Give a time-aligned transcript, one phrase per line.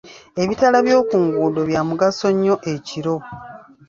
[0.41, 3.15] Ebitaala by'oku nguudo byamugaso nnyo ekiro.